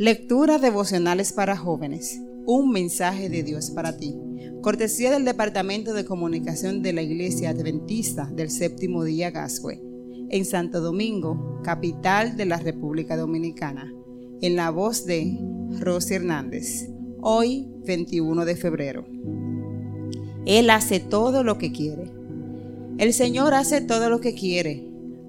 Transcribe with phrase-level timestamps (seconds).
[0.00, 2.22] Lectura devocionales para jóvenes.
[2.46, 4.16] Un mensaje de Dios para ti.
[4.62, 9.78] Cortesía del Departamento de Comunicación de la Iglesia Adventista del Séptimo Día Gascue,
[10.30, 13.92] en Santo Domingo, capital de la República Dominicana.
[14.40, 15.38] En la voz de
[15.80, 16.88] Rosy Hernández.
[17.20, 19.06] Hoy, 21 de febrero.
[20.46, 22.10] Él hace todo lo que quiere.
[22.96, 24.82] El Señor hace todo lo que quiere,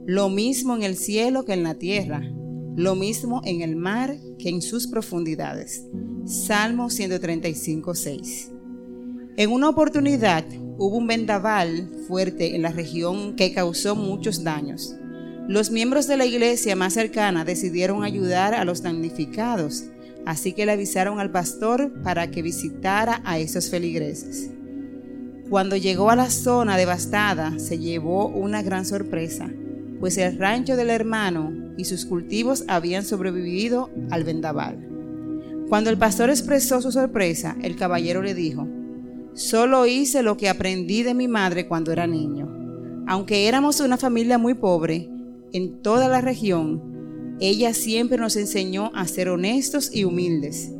[0.05, 2.23] lo mismo en el cielo que en la tierra
[2.75, 5.85] lo mismo en el mar que en sus profundidades.
[6.25, 8.51] Salmo 135, 6.
[9.37, 10.45] En una oportunidad
[10.77, 14.95] hubo un vendaval fuerte en la región que causó muchos daños.
[15.47, 19.85] Los miembros de la iglesia más cercana decidieron ayudar a los damnificados,
[20.25, 24.51] así que le avisaron al pastor para que visitara a esos feligreses.
[25.49, 29.51] Cuando llegó a la zona devastada, se llevó una gran sorpresa
[30.01, 34.89] pues el rancho del hermano y sus cultivos habían sobrevivido al vendaval.
[35.69, 38.67] Cuando el pastor expresó su sorpresa, el caballero le dijo,
[39.33, 42.49] Solo hice lo que aprendí de mi madre cuando era niño.
[43.07, 45.07] Aunque éramos una familia muy pobre,
[45.53, 50.71] en toda la región, ella siempre nos enseñó a ser honestos y humildes.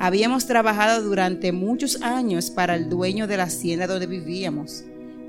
[0.00, 4.84] Habíamos trabajado durante muchos años para el dueño de la hacienda donde vivíamos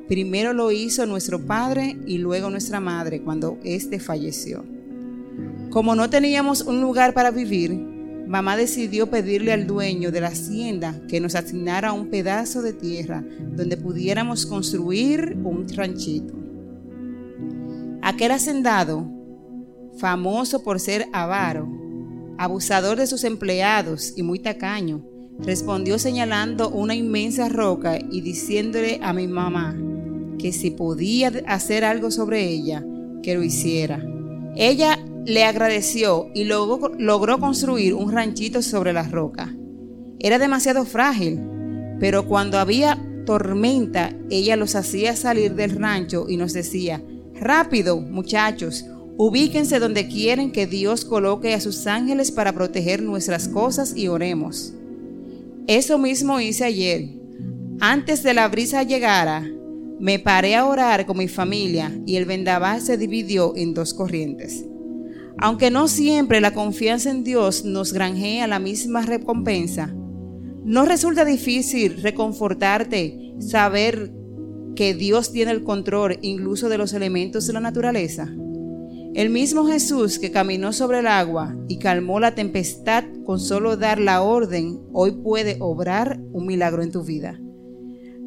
[0.08, 4.64] Primero lo hizo nuestro padre y luego nuestra madre cuando éste falleció.
[5.72, 7.74] Como no teníamos un lugar para vivir,
[8.28, 13.24] mamá decidió pedirle al dueño de la hacienda que nos asignara un pedazo de tierra
[13.56, 16.34] donde pudiéramos construir un ranchito.
[18.04, 19.10] Aquel hacendado,
[19.98, 21.68] famoso por ser avaro,
[22.38, 25.04] abusador de sus empleados y muy tacaño,
[25.40, 29.76] respondió señalando una inmensa roca y diciéndole a mi mamá,
[30.38, 32.86] que si podía hacer algo sobre ella,
[33.24, 34.06] que lo hiciera.
[34.56, 39.54] Ella le agradeció y logró, logró construir un ranchito sobre la roca.
[40.20, 41.40] Era demasiado frágil,
[42.00, 47.04] pero cuando había tormenta, ella los hacía salir del rancho y nos decía,
[47.34, 48.86] rápido, muchachos,
[49.18, 54.74] ubíquense donde quieren que Dios coloque a sus ángeles para proteger nuestras cosas y oremos.
[55.68, 57.10] Eso mismo hice ayer.
[57.80, 59.50] Antes de la brisa llegara,
[60.00, 64.66] me paré a orar con mi familia y el vendaval se dividió en dos corrientes.
[65.38, 69.94] Aunque no siempre la confianza en Dios nos granjea la misma recompensa,
[70.64, 74.12] ¿no resulta difícil reconfortarte saber
[74.76, 78.34] que Dios tiene el control incluso de los elementos de la naturaleza?
[79.14, 83.98] El mismo Jesús que caminó sobre el agua y calmó la tempestad con solo dar
[83.98, 87.40] la orden, hoy puede obrar un milagro en tu vida.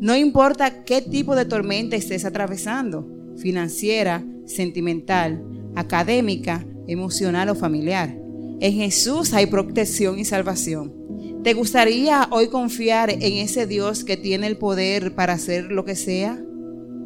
[0.00, 5.44] No importa qué tipo de tormenta estés atravesando, financiera, sentimental,
[5.74, 8.16] académica, emocional o familiar.
[8.60, 10.94] En Jesús hay protección y salvación.
[11.42, 15.96] ¿Te gustaría hoy confiar en ese Dios que tiene el poder para hacer lo que
[15.96, 16.40] sea?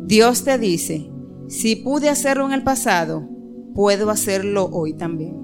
[0.05, 1.11] Dios te dice,
[1.49, 3.29] si pude hacerlo en el pasado,
[3.75, 5.42] puedo hacerlo hoy también.